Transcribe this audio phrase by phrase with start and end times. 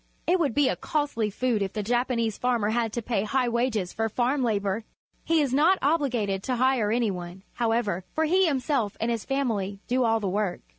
[0.25, 3.93] It would be a costly food if the Japanese farmer had to pay high wages
[3.93, 4.83] for farm labour.
[5.23, 9.77] He is not obliged to hire any one, however, for he himself and his family
[9.87, 10.61] do all the work.